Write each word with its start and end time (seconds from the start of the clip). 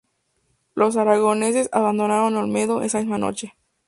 Los 0.73 0.97
aragoneses 0.97 1.69
abandonaron 1.71 2.35
Olmedo 2.35 2.81
esa 2.81 2.97
misma 3.01 3.19
noche. 3.19 3.53